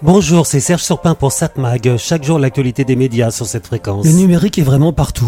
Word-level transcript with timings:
Bonjour, 0.00 0.46
c'est 0.46 0.60
Serge 0.60 0.82
Surpin 0.82 1.16
pour 1.16 1.32
SatMag. 1.32 1.96
Chaque 1.96 2.22
jour, 2.22 2.38
l'actualité 2.38 2.84
des 2.84 2.94
médias 2.94 3.32
sur 3.32 3.46
cette 3.46 3.66
fréquence. 3.66 4.06
Le 4.06 4.12
numérique 4.12 4.56
est 4.56 4.62
vraiment 4.62 4.92
partout. 4.92 5.26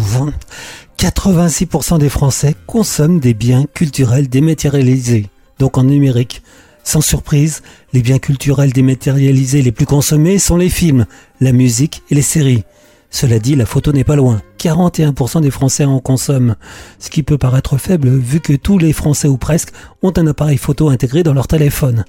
86% 0.97 1.97
des 1.97 2.07
Français 2.07 2.55
consomment 2.67 3.19
des 3.19 3.33
biens 3.33 3.65
culturels 3.73 4.29
dématérialisés, 4.29 5.27
donc 5.59 5.77
en 5.77 5.83
numérique. 5.83 6.41
Sans 6.85 7.01
surprise, 7.01 7.63
les 7.91 8.01
biens 8.01 8.17
culturels 8.17 8.71
dématérialisés 8.71 9.61
les 9.61 9.73
plus 9.73 9.85
consommés 9.85 10.39
sont 10.39 10.55
les 10.55 10.69
films, 10.69 11.05
la 11.41 11.51
musique 11.51 12.01
et 12.09 12.15
les 12.15 12.21
séries. 12.21 12.63
Cela 13.09 13.39
dit, 13.39 13.57
la 13.57 13.65
photo 13.65 13.91
n'est 13.91 14.05
pas 14.05 14.15
loin. 14.15 14.41
41% 14.61 15.41
des 15.41 15.49
Français 15.49 15.85
en 15.85 15.99
consomment, 15.99 16.55
ce 16.99 17.09
qui 17.09 17.23
peut 17.23 17.39
paraître 17.39 17.77
faible 17.77 18.09
vu 18.09 18.39
que 18.39 18.53
tous 18.53 18.77
les 18.77 18.93
Français 18.93 19.27
ou 19.27 19.37
presque 19.37 19.73
ont 20.03 20.13
un 20.17 20.27
appareil 20.27 20.57
photo 20.57 20.89
intégré 20.89 21.23
dans 21.23 21.33
leur 21.33 21.47
téléphone. 21.47 22.05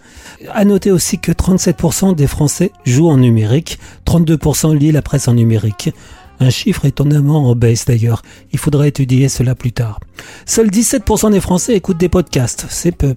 À 0.52 0.66
noter 0.66 0.90
aussi 0.90 1.18
que 1.18 1.32
37% 1.32 2.14
des 2.14 2.26
Français 2.26 2.70
jouent 2.84 3.08
en 3.08 3.16
numérique, 3.16 3.78
32% 4.06 4.76
lisent 4.76 4.92
la 4.92 5.00
presse 5.00 5.28
en 5.28 5.34
numérique. 5.34 5.94
Un 6.40 6.50
chiffre 6.50 6.84
étonnamment 6.84 7.48
en 7.48 7.54
baisse 7.54 7.86
d'ailleurs. 7.86 8.22
Il 8.52 8.58
faudra 8.58 8.86
étudier 8.86 9.28
cela 9.30 9.54
plus 9.54 9.72
tard. 9.72 10.00
Seuls 10.44 10.68
17% 10.68 11.30
des 11.30 11.40
Français 11.40 11.74
écoutent 11.74 11.98
des 11.98 12.08
podcasts, 12.10 12.66
c'est 12.68 12.92
peu. 12.92 13.14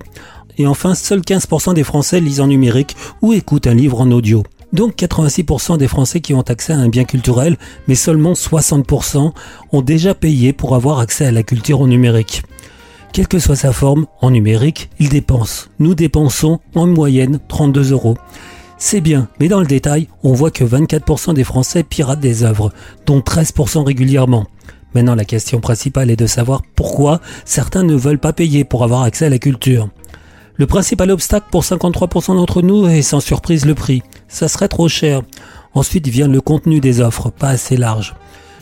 Et 0.58 0.66
enfin, 0.66 0.96
seuls 0.96 1.22
15% 1.22 1.74
des 1.74 1.84
Français 1.84 2.22
lisent 2.22 2.40
en 2.40 2.48
numérique 2.48 2.96
ou 3.22 3.34
écoutent 3.34 3.68
un 3.68 3.74
livre 3.74 3.99
en 3.99 4.12
audio. 4.12 4.44
Donc 4.74 4.96
86% 4.96 5.78
des 5.78 5.88
Français 5.88 6.22
qui 6.22 6.34
ont 6.34 6.42
accès 6.42 6.74
à 6.74 6.78
un 6.78 6.90
bien 6.90 7.05
culturel, 7.05 7.58
mais 7.88 7.96
seulement 7.96 8.34
60% 8.34 9.32
ont 9.72 9.82
déjà 9.82 10.14
payé 10.14 10.54
pour 10.54 10.76
avoir 10.76 11.00
accès 11.00 11.26
à 11.26 11.32
la 11.32 11.44
culture 11.44 11.82
en 11.82 11.88
numérique. 11.88 12.44
Quelle 13.14 13.28
que 13.28 13.40
soit 13.40 13.55
sa 13.55 13.72
forme, 13.72 14.08
en 14.22 14.32
numérique, 14.32 14.90
ils 15.00 15.10
dépensent. 15.10 15.68
Nous 15.80 15.96
dépensons 15.96 16.60
en 16.76 16.88
moyenne 16.88 17.40
32 17.48 17.94
euros. 17.94 18.18
C'est 18.78 19.00
bien, 19.00 19.30
mais 19.40 19.48
dans 19.48 19.62
le 19.62 19.66
détail, 19.66 20.10
on 20.24 20.34
voit 20.34 20.52
que 20.52 20.66
24% 20.66 21.34
des 21.34 21.46
Français 21.46 21.84
piratent 21.84 22.20
des 22.20 22.44
œuvres, 22.44 22.74
dont 23.05 23.20
13% 23.20 23.86
régulièrement. 23.86 24.48
Maintenant, 24.93 25.16
la 25.16 25.26
question 25.26 25.62
principale 25.62 26.10
est 26.10 26.16
de 26.18 26.27
savoir 26.27 26.62
pourquoi 26.76 27.21
certains 27.46 27.84
ne 27.84 27.96
veulent 27.96 28.20
pas 28.20 28.34
payer 28.34 28.66
pour 28.66 28.84
avoir 28.84 29.04
accès 29.04 29.26
à 29.26 29.30
la 29.30 29.40
culture. 29.40 29.90
Le 30.58 30.68
principal 30.68 31.12
obstacle 31.12 31.48
pour 31.52 31.64
53% 31.64 32.36
d'entre 32.36 32.62
nous 32.62 32.88
est 32.88 33.02
sans 33.02 33.20
surprise 33.20 33.66
le 33.66 33.76
prix. 33.76 34.04
Ça 34.30 34.48
serait 34.48 34.70
trop 34.70 34.88
cher. 34.88 35.22
Ensuite 35.74 36.08
vient 36.08 36.30
le 36.30 36.40
contenu 36.40 36.80
des 36.80 37.02
offres, 37.02 37.30
pas 37.30 37.50
assez 37.50 37.76
large. 37.76 38.16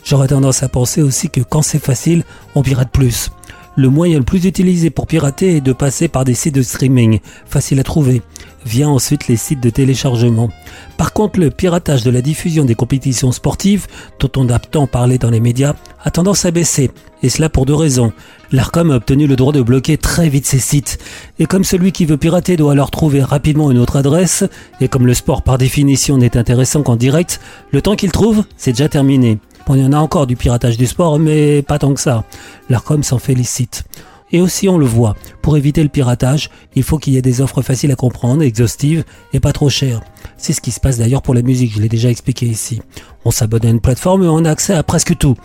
J'aurais 0.04 0.26
tendance 0.26 0.64
à 0.64 0.68
penser 0.68 1.02
aussi 1.02 1.30
que 1.30 1.40
quand 1.40 1.62
c'est 1.62 1.78
facile, 1.78 2.24
on 2.56 2.62
pirate 2.62 2.90
plus. 2.90 3.30
Le 3.76 3.88
moyen 3.88 4.18
le 4.18 4.24
plus 4.24 4.44
utilisé 4.44 4.90
pour 4.90 5.06
pirater 5.06 5.56
est 5.56 5.60
de 5.60 5.72
passer 5.72 6.08
par 6.08 6.24
des 6.24 6.34
sites 6.34 6.54
de 6.54 6.62
streaming, 6.62 7.20
facile 7.46 7.78
à 7.78 7.84
trouver. 7.84 8.22
Vient 8.66 8.88
ensuite 8.88 9.28
les 9.28 9.36
sites 9.36 9.60
de 9.60 9.70
téléchargement. 9.70 10.50
Par 10.96 11.12
contre, 11.12 11.40
le 11.40 11.50
piratage 11.50 12.04
de 12.04 12.10
la 12.10 12.22
diffusion 12.22 12.64
des 12.64 12.74
compétitions 12.74 13.32
sportives, 13.32 13.86
dont 14.20 14.30
on 14.36 14.48
a 14.48 14.58
tant 14.58 14.86
parlé 14.86 15.18
dans 15.18 15.30
les 15.30 15.40
médias, 15.40 15.74
a 16.02 16.10
tendance 16.10 16.44
à 16.44 16.50
baisser. 16.50 16.90
Et 17.22 17.28
cela 17.28 17.48
pour 17.48 17.66
deux 17.66 17.74
raisons. 17.74 18.12
L'ARCOM 18.52 18.90
a 18.90 18.96
obtenu 18.96 19.26
le 19.26 19.36
droit 19.36 19.52
de 19.52 19.62
bloquer 19.62 19.96
très 19.96 20.28
vite 20.28 20.46
ces 20.46 20.58
sites. 20.58 20.98
Et 21.38 21.46
comme 21.46 21.64
celui 21.64 21.90
qui 21.90 22.04
veut 22.04 22.16
pirater 22.16 22.56
doit 22.56 22.72
alors 22.72 22.90
trouver 22.90 23.22
rapidement 23.22 23.70
une 23.70 23.78
autre 23.78 23.96
adresse, 23.96 24.44
et 24.80 24.88
comme 24.88 25.06
le 25.06 25.14
sport 25.14 25.42
par 25.42 25.58
définition 25.58 26.16
n'est 26.18 26.36
intéressant 26.36 26.82
qu'en 26.82 26.96
direct, 26.96 27.40
le 27.72 27.82
temps 27.82 27.96
qu'il 27.96 28.12
trouve, 28.12 28.44
c'est 28.56 28.72
déjà 28.72 28.88
terminé. 28.88 29.38
Bon, 29.66 29.74
il 29.74 29.82
y 29.82 29.86
en 29.86 29.92
a 29.92 29.98
encore 29.98 30.26
du 30.26 30.36
piratage 30.36 30.76
du 30.76 30.86
sport, 30.86 31.18
mais 31.18 31.62
pas 31.62 31.78
tant 31.78 31.94
que 31.94 32.00
ça. 32.00 32.24
L'ARCOM 32.68 33.02
s'en 33.02 33.18
félicite. 33.18 33.84
Et 34.32 34.40
aussi 34.40 34.68
on 34.68 34.78
le 34.78 34.86
voit, 34.86 35.14
pour 35.42 35.56
éviter 35.56 35.82
le 35.82 35.88
piratage, 35.88 36.50
il 36.74 36.82
faut 36.82 36.98
qu'il 36.98 37.12
y 37.12 37.16
ait 37.16 37.22
des 37.22 37.40
offres 37.40 37.62
faciles 37.62 37.92
à 37.92 37.96
comprendre, 37.96 38.42
exhaustives 38.42 39.04
et 39.32 39.40
pas 39.40 39.52
trop 39.52 39.68
chères. 39.68 40.00
C'est 40.36 40.52
ce 40.52 40.60
qui 40.60 40.70
se 40.70 40.80
passe 40.80 40.98
d'ailleurs 40.98 41.22
pour 41.22 41.34
la 41.34 41.42
musique, 41.42 41.74
je 41.74 41.80
l'ai 41.80 41.88
déjà 41.88 42.10
expliqué 42.10 42.46
ici. 42.46 42.80
On 43.24 43.30
s'abonne 43.30 43.66
à 43.66 43.70
une 43.70 43.80
plateforme 43.80 44.24
et 44.24 44.28
on 44.28 44.44
a 44.44 44.50
accès 44.50 44.74
à 44.74 44.82
presque 44.82 45.16
tout. 45.16 45.36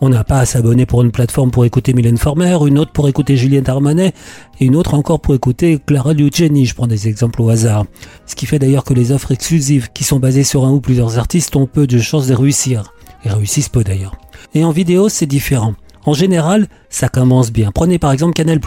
On 0.00 0.08
n'a 0.08 0.22
pas 0.22 0.38
à 0.38 0.46
s'abonner 0.46 0.86
pour 0.86 1.02
une 1.02 1.10
plateforme 1.10 1.50
pour 1.50 1.64
écouter 1.64 1.92
Mylène 1.92 2.18
Former, 2.18 2.56
une 2.66 2.78
autre 2.78 2.92
pour 2.92 3.08
écouter 3.08 3.36
Juliette 3.36 3.68
Armanet, 3.68 4.12
et 4.60 4.64
une 4.64 4.76
autre 4.76 4.94
encore 4.94 5.18
pour 5.18 5.34
écouter 5.34 5.80
Clara 5.84 6.12
Luciani, 6.12 6.66
je 6.66 6.74
prends 6.74 6.86
des 6.86 7.08
exemples 7.08 7.42
au 7.42 7.48
hasard. 7.48 7.84
Ce 8.24 8.36
qui 8.36 8.46
fait 8.46 8.60
d'ailleurs 8.60 8.84
que 8.84 8.94
les 8.94 9.10
offres 9.10 9.32
exclusives, 9.32 9.88
qui 9.92 10.04
sont 10.04 10.20
basées 10.20 10.44
sur 10.44 10.64
un 10.64 10.70
ou 10.70 10.80
plusieurs 10.80 11.18
artistes, 11.18 11.56
ont 11.56 11.66
peu 11.66 11.88
de 11.88 11.98
chances 11.98 12.28
de 12.28 12.34
réussir. 12.34 12.92
Et 13.24 13.30
réussissent 13.30 13.68
peu 13.68 13.82
d'ailleurs. 13.82 14.14
Et 14.54 14.62
en 14.62 14.70
vidéo, 14.70 15.08
c'est 15.08 15.26
différent. 15.26 15.74
En 16.08 16.14
général, 16.14 16.68
ça 16.88 17.10
commence 17.10 17.52
bien. 17.52 17.70
Prenez 17.70 17.98
par 17.98 18.12
exemple 18.12 18.32
Canal+, 18.32 18.60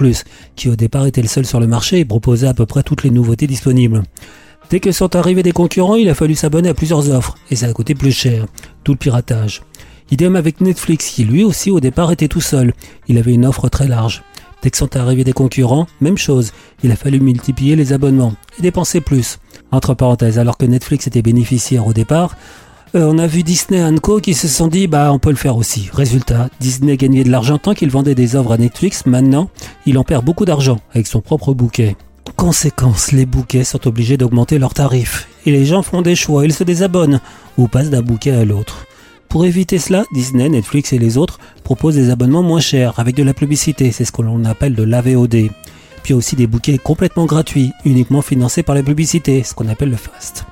qui 0.56 0.70
au 0.70 0.76
départ 0.76 1.08
était 1.08 1.24
le 1.24 1.28
seul 1.28 1.44
sur 1.44 1.60
le 1.60 1.66
marché 1.66 1.98
et 1.98 2.06
proposait 2.06 2.46
à 2.46 2.54
peu 2.54 2.68
près 2.68 2.84
toutes 2.84 3.02
les 3.02 3.10
nouveautés 3.10 3.48
disponibles. 3.48 4.04
Dès 4.70 4.80
que 4.80 4.92
sont 4.92 5.16
arrivés 5.16 5.42
des 5.42 5.52
concurrents, 5.52 5.96
il 5.96 6.08
a 6.08 6.14
fallu 6.14 6.36
s'abonner 6.36 6.70
à 6.70 6.76
plusieurs 6.76 7.10
offres, 7.10 7.40
et 7.50 7.56
ça 7.56 7.66
a 7.66 7.74
coûté 7.74 7.96
plus 7.96 8.12
cher. 8.12 8.46
Tout 8.84 8.92
le 8.92 9.00
piratage. 9.00 9.64
Idem 10.12 10.36
avec 10.36 10.62
Netflix, 10.62 11.10
qui 11.10 11.24
lui 11.24 11.44
aussi 11.44 11.72
au 11.72 11.80
départ 11.80 12.12
était 12.12 12.28
tout 12.28 12.42
seul. 12.42 12.76
Il 13.08 13.18
avait 13.18 13.34
une 13.34 13.48
offre 13.48 13.70
très 13.70 13.88
large. 13.88 14.22
Dès 14.62 14.70
que 14.70 14.78
sont 14.78 14.96
arrivés 14.96 15.24
des 15.24 15.34
concurrents, 15.34 15.88
même 16.00 16.20
chose. 16.20 16.52
Il 16.84 16.92
a 16.92 16.96
fallu 16.96 17.20
multiplier 17.20 17.76
les 17.76 17.92
abonnements 17.92 18.36
et 18.60 18.62
dépenser 18.62 19.02
plus. 19.02 19.40
Entre 19.72 19.96
parenthèses, 19.96 20.38
alors 20.38 20.60
que 20.60 20.66
Netflix 20.68 21.08
était 21.08 21.24
bénéficiaire 21.24 21.88
au 21.88 21.94
départ, 21.94 22.38
euh, 22.94 23.06
on 23.06 23.18
a 23.18 23.28
vu 23.28 23.44
Disney 23.44 23.84
Co 24.02 24.20
qui 24.20 24.34
se 24.34 24.48
sont 24.48 24.68
dit 24.68 24.88
bah 24.88 25.12
on 25.14 25.20
peut 25.20 25.30
le 25.30 25.36
faire 25.36 25.56
aussi. 25.56 25.90
Résultat, 25.94 26.50
Disney 26.60 26.98
gagnait 26.98 27.24
de 27.24 27.32
l'argent 27.32 27.58
tant 27.58 27.74
qu'il 27.74 27.90
vendait 27.90 28.16
des 28.16 28.36
œuvres 28.36 28.52
à 28.52 28.58
Netflix. 28.58 29.06
Maintenant, 29.06 29.50
il 29.86 29.98
en 29.98 30.04
perd 30.04 30.26
beaucoup 30.26 30.46
d'argent 30.46 30.80
avec 30.94 31.08
son 31.08 31.22
propre 31.22 31.54
bouquet. 31.54 31.96
Conséquence, 32.36 33.12
les 33.12 33.26
bouquets 33.26 33.64
sont 33.64 33.88
obligés 33.88 34.18
d'augmenter 34.18 34.60
leurs 34.60 34.74
tarifs. 34.74 35.28
Et 35.46 35.52
les 35.52 35.66
gens 35.66 35.84
font 35.84 36.02
des 36.02 36.16
choix, 36.16 36.46
ils 36.46 36.54
se 36.54 36.64
désabonnent 36.64 37.22
ou 37.58 37.68
passent 37.68 37.90
d'un 37.90 38.02
bouquet 38.02 38.32
à 38.32 38.46
l'autre. 38.46 38.86
Pour 39.30 39.46
éviter 39.46 39.78
cela, 39.78 40.04
Disney, 40.12 40.50
Netflix 40.50 40.92
et 40.92 41.00
les 41.00 41.18
autres 41.18 41.40
proposent 41.64 41.96
des 41.96 42.10
abonnements 42.10 42.44
moins 42.44 42.60
chers 42.60 43.00
avec 43.00 43.16
de 43.16 43.24
la 43.24 43.34
publicité, 43.34 43.92
c'est 43.92 44.04
ce 44.04 44.12
que 44.12 44.22
l'on 44.22 44.44
appelle 44.44 44.76
de 44.76 44.84
l'AVOD. 44.84 45.50
Puis 46.04 46.14
aussi 46.14 46.36
des 46.36 46.48
bouquets 46.48 46.78
complètement 46.78 47.26
gratuits, 47.26 47.72
uniquement 47.86 48.22
financés 48.22 48.64
par 48.64 48.76
la 48.76 48.84
publicité, 48.84 49.44
ce 49.44 49.54
qu'on 49.54 49.70
appelle 49.70 49.92
le 49.92 49.96
fast. 49.96 50.46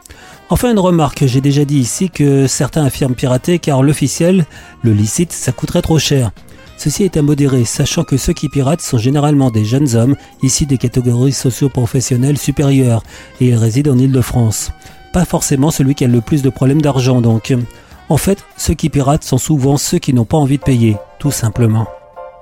Enfin, 0.52 0.72
une 0.72 0.80
remarque, 0.80 1.26
j'ai 1.28 1.42
déjà 1.42 1.64
dit 1.64 1.78
ici 1.78 2.10
que 2.10 2.48
certains 2.48 2.84
affirment 2.84 3.14
pirater 3.14 3.60
car 3.60 3.84
l'officiel, 3.84 4.48
le 4.82 4.94
licite, 4.94 5.32
ça 5.32 5.52
coûterait 5.52 5.84
trop 5.84 6.00
cher. 6.00 6.32
Ceci 6.76 7.04
est 7.04 7.18
à 7.18 7.22
modérer, 7.22 7.66
sachant 7.66 8.04
que 8.04 8.18
ceux 8.18 8.34
qui 8.34 8.50
piratent 8.50 8.82
sont 8.82 8.98
généralement 8.98 9.52
des 9.52 9.64
jeunes 9.64 9.96
hommes, 9.96 10.16
issus 10.42 10.66
des 10.66 10.80
catégories 10.80 11.34
socio-professionnelles 11.34 12.40
supérieures, 12.40 13.04
et 13.40 13.50
ils 13.50 13.56
résident 13.56 13.92
en 13.92 13.98
Ile-de-France. 14.00 14.72
Pas 15.14 15.26
forcément 15.26 15.70
celui 15.70 15.94
qui 15.94 16.06
a 16.06 16.08
le 16.08 16.22
plus 16.22 16.42
de 16.42 16.50
problèmes 16.50 16.82
d'argent 16.82 17.22
donc. 17.22 17.54
En 18.08 18.18
fait, 18.18 18.44
ceux 18.58 18.74
qui 18.74 18.90
piratent 18.90 19.24
sont 19.24 19.38
souvent 19.38 19.78
ceux 19.78 20.00
qui 20.00 20.14
n'ont 20.14 20.26
pas 20.26 20.38
envie 20.38 20.58
de 20.58 20.64
payer, 20.64 20.98
tout 21.20 21.32
simplement. 21.32 21.86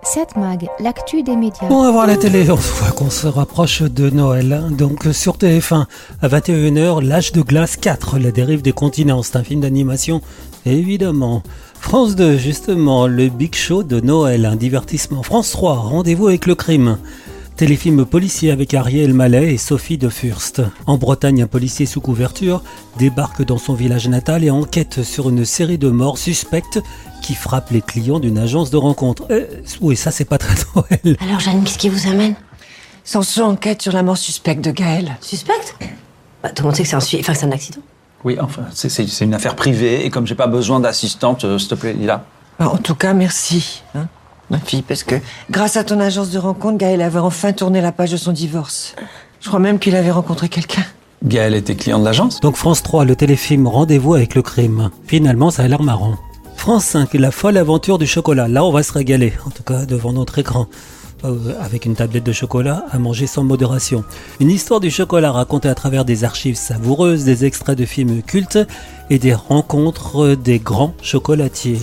Cette 0.04 0.38
mag, 0.38 0.68
l'actu 0.80 1.24
des 1.24 1.36
médias. 1.36 1.68
On 1.70 1.84
va 1.84 1.92
voir 1.92 2.08
la 2.08 2.16
télé, 2.18 2.50
on 2.50 2.56
voit 2.56 2.92
qu'on 2.92 3.10
se 3.10 3.28
rapproche 3.28 3.82
de 3.82 4.10
Noël. 4.10 4.64
Donc 4.72 5.06
sur 5.12 5.38
TF1, 5.38 5.86
à 6.22 6.28
21h, 6.28 7.04
L'âge 7.04 7.32
de 7.34 7.42
glace 7.42 7.76
4, 7.76 8.18
La 8.20 8.32
dérive 8.32 8.62
des 8.62 8.72
continents. 8.72 9.22
C'est 9.22 9.36
un 9.36 9.44
film 9.44 9.62
d'animation, 9.62 10.22
évidemment. 10.66 11.44
France 11.80 12.16
2, 12.16 12.38
justement, 12.38 13.08
le 13.08 13.28
Big 13.28 13.54
Show 13.56 13.84
de 13.84 14.00
Noël, 14.00 14.46
un 14.46 14.56
divertissement. 14.56 15.24
France 15.24 15.52
3, 15.52 15.76
Rendez-vous 15.76 16.28
avec 16.28 16.46
le 16.46 16.56
crime. 16.56 16.98
Téléfilm 17.58 18.06
policier 18.06 18.52
avec 18.52 18.76
Ariel 18.76 19.16
Mallet 19.16 19.56
et 19.56 19.58
Sophie 19.58 19.98
de 19.98 20.10
Furst. 20.10 20.62
En 20.86 21.00
Bretagne, 21.00 21.42
un 21.42 21.48
policier 21.48 21.88
sous 21.88 22.02
couverture 22.02 22.62
débarque 23.00 23.44
dans 23.44 23.58
son 23.58 23.74
village 23.74 24.08
natal 24.08 24.44
et 24.44 24.52
enquête 24.52 25.02
sur 25.02 25.30
une 25.30 25.44
série 25.44 25.80
de 25.80 25.90
morts 25.90 26.20
suspectes 26.20 26.80
qui 27.24 27.34
frappent 27.34 27.72
les 27.72 27.82
clients 27.82 28.20
d'une 28.20 28.38
agence 28.38 28.70
de 28.70 28.78
rencontre. 28.78 29.26
Euh, 29.32 29.48
oui, 29.82 29.96
ça 29.96 30.12
c'est 30.12 30.26
pas 30.26 30.38
très 30.38 30.54
Noël. 30.76 31.18
Alors 31.20 31.40
Jeanne, 31.40 31.64
qu'est-ce 31.64 31.80
qui 31.80 31.90
vous 31.90 32.08
amène? 32.08 32.36
Sanson 33.04 33.42
enquête 33.42 33.82
sur 33.82 33.92
la 33.92 34.04
mort 34.04 34.18
suspecte 34.20 34.64
de 34.64 34.70
Gaël. 34.70 35.18
Suspecte? 35.22 35.76
Bah, 36.44 36.50
Tout 36.50 36.62
le 36.62 36.68
monde 36.68 36.76
sait 36.76 36.84
que 36.84 36.90
c'est 36.90 36.96
un, 37.18 37.20
enfin, 37.20 37.48
un 37.48 37.52
accident. 37.52 37.82
Oui, 38.24 38.38
enfin, 38.40 38.66
c'est 38.72 39.22
une 39.22 39.34
affaire 39.34 39.56
privée 39.56 40.06
et 40.06 40.12
comme 40.12 40.28
j'ai 40.28 40.36
pas 40.36 40.46
besoin 40.46 40.80
d'assistante, 40.80 41.44
euh, 41.44 41.58
s'il 41.58 41.70
te 41.70 41.76
plaît, 41.76 41.94
Lila. 41.94 42.24
Bah, 42.60 42.70
en 42.70 42.78
tout 42.78 42.94
cas, 42.94 43.14
merci. 43.14 43.82
Hein 43.96 44.08
ma 44.50 44.60
fille, 44.60 44.82
parce 44.82 45.04
que 45.04 45.16
grâce 45.50 45.78
à 45.78 45.84
ton 45.84 46.00
agence 46.00 46.30
de 46.30 46.40
rencontre, 46.40 46.78
Gaël 46.78 47.02
avait 47.02 47.20
enfin 47.20 47.54
tourné 47.54 47.82
la 47.82 47.92
page 47.92 48.12
de 48.12 48.18
son 48.18 48.32
divorce. 48.32 48.96
Je 49.42 49.48
crois 49.48 49.60
même 49.60 49.80
qu'il 49.80 49.96
avait 49.96 50.12
rencontré 50.12 50.50
quelqu'un. 50.50 50.84
Gaël 51.24 51.56
était 51.56 51.76
client 51.76 52.00
de 52.00 52.06
l'agence? 52.06 52.40
Donc 52.40 52.56
France 52.56 52.84
3, 52.84 53.06
le 53.06 53.16
téléfilm 53.16 53.68
Rendez-vous 53.68 54.14
avec 54.14 54.36
le 54.36 54.42
crime. 54.42 54.92
Finalement, 55.08 55.52
ça 55.52 55.64
a 55.64 55.68
l'air 55.68 55.82
marrant. 55.82 56.16
France 56.56 56.86
5, 56.86 57.14
la 57.14 57.32
folle 57.32 57.58
aventure 57.58 57.98
du 57.98 58.08
chocolat. 58.08 58.48
Là, 58.48 58.64
on 58.64 58.72
va 58.72 58.84
se 58.84 58.94
régaler, 58.94 59.34
en 59.46 59.50
tout 59.50 59.64
cas 59.64 59.86
devant 59.86 60.14
notre 60.14 60.40
écran. 60.40 60.68
Euh, 61.24 61.54
avec 61.60 61.86
une 61.86 61.96
tablette 61.96 62.24
de 62.24 62.32
chocolat 62.32 62.86
à 62.92 63.00
manger 63.00 63.26
sans 63.26 63.44
modération. 63.44 64.04
Une 64.40 64.52
histoire 64.52 64.80
du 64.80 64.92
chocolat 64.92 65.32
racontée 65.32 65.68
à 65.68 65.74
travers 65.74 66.06
des 66.06 66.24
archives 66.24 66.56
savoureuses, 66.56 67.24
des 67.24 67.44
extraits 67.44 67.76
de 67.76 67.86
films 67.86 68.22
cultes 68.22 68.60
et 69.10 69.18
des 69.18 69.34
rencontres 69.34 70.36
des 70.36 70.60
grands 70.60 70.94
chocolatiers. 71.02 71.80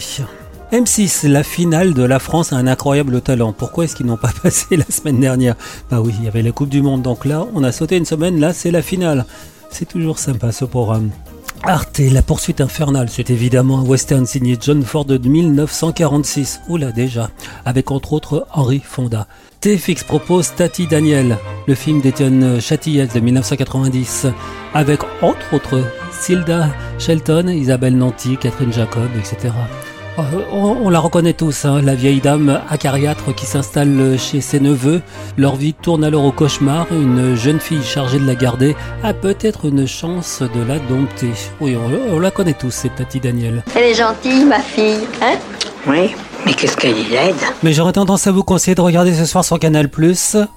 M6, 0.75 1.29
la 1.29 1.45
finale 1.45 1.95
de 1.95 2.03
la 2.03 2.19
France 2.19 2.53
a 2.53 2.57
un 2.57 2.67
incroyable 2.67 3.21
talent. 3.21 3.53
Pourquoi 3.53 3.85
est-ce 3.85 3.95
qu'ils 3.95 4.07
n'ont 4.07 4.17
pas 4.17 4.33
passé 4.43 4.77
la 4.77 4.85
semaine 4.87 5.21
dernière? 5.21 5.55
Bah 5.89 6.01
oui, 6.01 6.13
il 6.19 6.25
y 6.25 6.27
avait 6.27 6.43
la 6.43 6.51
Coupe 6.51 6.69
du 6.69 6.83
Monde, 6.83 7.03
donc 7.03 7.25
là, 7.25 7.47
on 7.55 7.63
a 7.63 7.71
sauté 7.71 7.97
une 7.97 8.05
semaine, 8.05 8.41
là, 8.41 8.53
c'est 8.53 8.73
la 8.73 8.83
finale. 8.83 9.25
C'est 9.71 9.85
toujours 9.87 10.19
sympa 10.19 10.51
ce 10.51 10.65
programme. 10.65 11.11
Arte, 11.63 12.01
La 12.11 12.23
poursuite 12.23 12.61
infernale, 12.61 13.09
c'est 13.09 13.31
évidemment 13.31 13.79
un 13.79 13.85
western 13.85 14.27
signé 14.27 14.59
John 14.61 14.83
Ford 14.83 15.05
de 15.05 15.17
1946. 15.17 16.63
Oula 16.69 16.91
déjà, 16.91 17.31
avec 17.65 17.93
entre 17.93 18.13
autres 18.13 18.45
Henry 18.53 18.83
Fonda. 18.85 19.29
TFX 19.61 20.03
propose 20.03 20.57
Tati 20.57 20.89
Daniel, 20.89 21.39
le 21.69 21.77
film 21.77 22.01
d'Étienne 22.01 22.61
Châtillès 22.61 23.15
de 23.15 23.21
1990, 23.21 24.27
avec 24.75 25.03
entre 25.23 25.55
autres 25.55 25.85
Silda 26.11 26.69
Shelton, 26.99 27.47
Isabelle 27.47 27.97
Nanty, 27.97 28.37
Catherine 28.39 28.73
Jacob, 28.73 29.09
etc. 29.17 29.53
Euh, 30.19 30.23
on, 30.53 30.91
la 30.91 31.01
reconnaît 31.01 31.33
tous, 31.33 31.65
hein, 31.65 31.83
la 31.83 31.95
vieille 31.95 32.21
dame 32.21 32.61
acariâtre 32.69 33.35
qui 33.35 33.47
s'installe 33.47 34.17
chez 34.19 34.41
ses 34.41 34.61
neveux. 34.61 35.03
Leur 35.37 35.57
vie 35.57 35.75
tourne 35.75 36.05
alors 36.05 36.25
au 36.25 36.33
cauchemar. 36.33 36.87
Une 36.93 37.35
jeune 37.35 37.59
fille 37.59 37.83
chargée 37.83 38.19
de 38.19 38.27
la 38.27 38.35
garder 38.37 38.77
a 39.03 39.13
peut-être 39.13 39.67
une 39.67 39.87
chance 39.87 40.43
de 40.43 40.63
la 40.63 40.79
dompter. 40.79 41.33
Oui, 41.61 41.77
on, 41.77 42.15
on 42.15 42.21
la 42.21 42.31
connaît 42.31 42.55
tous, 42.55 42.71
c'est 42.71 42.95
Tati 42.95 43.19
Daniel. 43.19 43.65
Elle 43.75 43.85
est 43.85 43.95
gentille, 43.95 44.45
ma 44.45 44.61
fille, 44.61 45.01
hein? 45.21 45.35
Oui, 45.87 46.15
mais 46.45 46.55
qu'est-ce 46.55 46.77
qu'elle 46.77 46.99
y 46.99 47.15
aide 47.15 47.35
Mais 47.63 47.73
j'aurais 47.73 47.93
tendance 47.93 48.27
à 48.27 48.33
vous 48.33 48.43
conseiller 48.43 48.75
de 48.75 48.81
regarder 48.81 49.15
ce 49.15 49.25
soir 49.25 49.45
sur 49.45 49.59
Canal+, 49.59 49.89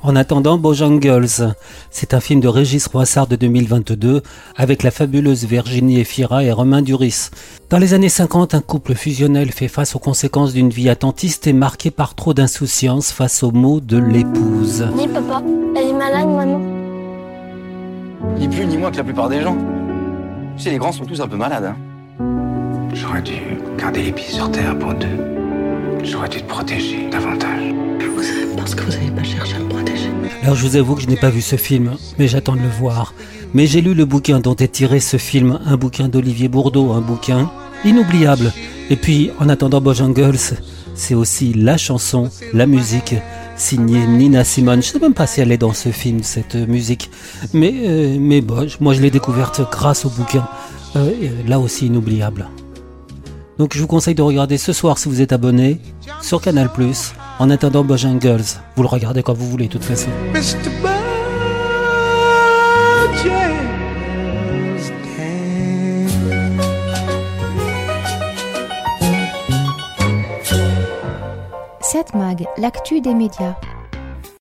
en 0.03 0.15
attendant 0.15 0.57
Bojangles. 0.57 1.55
C'est 1.89 2.13
un 2.13 2.19
film 2.19 2.39
de 2.39 2.47
Régis 2.47 2.87
Roissard 2.87 3.27
de 3.27 3.35
2022, 3.35 4.21
avec 4.55 4.83
la 4.83 4.91
fabuleuse 4.91 5.45
Virginie 5.45 5.99
Efira 5.99 6.43
et 6.43 6.51
Romain 6.51 6.81
Duris. 6.81 7.29
Dans 7.69 7.77
les 7.77 7.93
années 7.93 8.09
50, 8.09 8.53
un 8.53 8.61
couple 8.61 8.95
fusionnel 8.95 9.51
fait 9.51 9.67
face 9.67 9.95
aux 9.95 9.99
conséquences 9.99 10.53
d'une 10.53 10.69
vie 10.69 10.89
attentiste 10.89 11.47
et 11.47 11.53
marqué 11.53 11.91
par 11.91 12.15
trop 12.15 12.33
d'insouciance 12.33 13.11
face 13.11 13.43
aux 13.43 13.51
mots 13.51 13.79
de 13.79 13.97
l'épouse. 13.97 14.87
Dis 14.97 15.07
papa, 15.07 15.41
elle 15.75 15.89
est 15.89 15.93
malade 15.93 16.27
maman 16.27 16.61
Ni 18.37 18.47
plus 18.47 18.65
ni 18.65 18.77
moins 18.77 18.91
que 18.91 18.97
la 18.97 19.03
plupart 19.03 19.29
des 19.29 19.41
gens. 19.41 19.57
Tu 20.57 20.63
sais, 20.63 20.71
les 20.71 20.77
grands 20.77 20.91
sont 20.91 21.05
tous 21.05 21.21
un 21.21 21.27
peu 21.27 21.37
malades. 21.37 21.65
Hein. 21.65 21.75
J'aurais 22.93 23.21
dû 23.21 23.33
garder 23.77 24.03
les 24.03 24.11
pieds 24.11 24.33
sur 24.33 24.49
terre 24.51 24.77
pour 24.79 24.93
deux. 24.93 25.36
J'aurais 26.07 26.29
dû 26.29 26.41
te 26.41 26.47
protéger 26.47 27.09
davantage. 27.09 27.73
Vous 28.15 28.23
savez 28.23 28.45
parce 28.55 28.73
que 28.73 28.83
vous 28.83 28.91
n'avez 28.91 29.11
pas 29.11 29.23
cherché 29.23 29.55
à 29.55 29.59
me 29.59 29.67
protéger. 29.67 30.09
Alors 30.41 30.55
je 30.55 30.65
vous 30.65 30.77
avoue 30.77 30.95
que 30.95 31.01
je 31.01 31.07
n'ai 31.07 31.17
pas 31.17 31.29
vu 31.29 31.41
ce 31.41 31.57
film, 31.57 31.97
mais 32.17 32.29
j'attends 32.29 32.55
de 32.55 32.61
le 32.61 32.69
voir. 32.69 33.13
Mais 33.53 33.67
j'ai 33.67 33.81
lu 33.81 33.93
le 33.93 34.05
bouquin 34.05 34.39
dont 34.39 34.55
est 34.55 34.71
tiré 34.71 35.01
ce 35.01 35.17
film, 35.17 35.59
un 35.65 35.75
bouquin 35.75 36.07
d'Olivier 36.07 36.47
Bourdeau, 36.47 36.93
un 36.93 37.01
bouquin 37.01 37.51
inoubliable. 37.83 38.53
Et 38.89 38.95
puis, 38.95 39.31
en 39.39 39.49
attendant 39.49 39.81
Bojangles, 39.81 40.55
c'est 40.95 41.13
aussi 41.13 41.53
la 41.53 41.75
chanson, 41.75 42.29
la 42.53 42.65
musique 42.67 43.15
signée 43.57 44.07
Nina 44.07 44.45
Simone. 44.45 44.81
Je 44.81 44.87
sais 44.87 44.99
même 44.99 45.13
pas 45.13 45.27
si 45.27 45.41
elle 45.41 45.51
est 45.51 45.57
dans 45.57 45.73
ce 45.73 45.89
film, 45.89 46.23
cette 46.23 46.55
musique. 46.55 47.11
Mais, 47.53 47.73
euh, 47.85 48.17
mais 48.17 48.39
bon, 48.39 48.67
moi 48.79 48.93
je 48.93 49.01
l'ai 49.01 49.11
découverte 49.11 49.61
grâce 49.69 50.05
au 50.05 50.09
bouquin. 50.09 50.47
Euh, 50.95 51.11
là 51.47 51.59
aussi 51.59 51.87
inoubliable. 51.87 52.47
Donc 53.57 53.75
je 53.75 53.81
vous 53.81 53.87
conseille 53.87 54.15
de 54.15 54.21
regarder 54.21 54.57
ce 54.57 54.73
soir 54.73 54.97
si 54.97 55.09
vous 55.09 55.21
êtes 55.21 55.33
abonné 55.33 55.79
sur 56.21 56.41
Canal+. 56.41 56.69
En 57.39 57.49
attendant 57.49 57.83
Bojangles, 57.83 58.43
vous 58.75 58.83
le 58.83 58.87
regardez 58.87 59.23
quand 59.23 59.33
vous 59.33 59.47
voulez 59.47 59.67
de 59.67 59.71
toute 59.71 59.83
façon. 59.83 60.09
Cette 71.81 72.13
mag, 72.13 72.45
l'actu 72.57 73.01
des 73.01 73.13
médias. 73.13 73.55